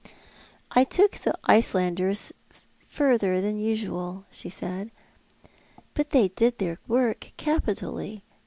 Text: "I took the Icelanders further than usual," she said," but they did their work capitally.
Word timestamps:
"I 0.71 0.83
took 0.83 1.11
the 1.11 1.37
Icelanders 1.43 2.33
further 2.87 3.39
than 3.39 3.59
usual," 3.59 4.25
she 4.31 4.49
said," 4.49 4.89
but 5.93 6.09
they 6.09 6.29
did 6.29 6.57
their 6.57 6.79
work 6.87 7.33
capitally. 7.37 8.23